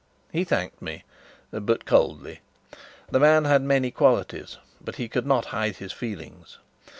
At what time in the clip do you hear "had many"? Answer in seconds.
3.45-3.91